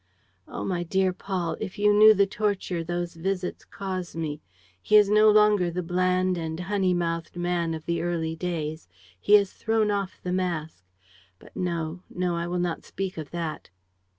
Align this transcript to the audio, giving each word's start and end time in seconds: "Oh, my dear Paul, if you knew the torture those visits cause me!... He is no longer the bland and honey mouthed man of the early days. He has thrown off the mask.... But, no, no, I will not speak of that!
"Oh, 0.47 0.65
my 0.65 0.81
dear 0.81 1.13
Paul, 1.13 1.57
if 1.59 1.77
you 1.77 1.93
knew 1.93 2.15
the 2.15 2.25
torture 2.25 2.83
those 2.83 3.13
visits 3.13 3.63
cause 3.63 4.15
me!... 4.15 4.41
He 4.81 4.95
is 4.95 5.11
no 5.11 5.29
longer 5.29 5.69
the 5.69 5.83
bland 5.83 6.39
and 6.39 6.59
honey 6.59 6.91
mouthed 6.95 7.35
man 7.37 7.75
of 7.75 7.85
the 7.85 8.01
early 8.01 8.35
days. 8.35 8.87
He 9.19 9.33
has 9.35 9.53
thrown 9.53 9.91
off 9.91 10.19
the 10.23 10.33
mask.... 10.33 10.85
But, 11.37 11.55
no, 11.55 12.01
no, 12.09 12.35
I 12.35 12.47
will 12.47 12.57
not 12.57 12.83
speak 12.83 13.15
of 13.19 13.29
that! 13.29 13.69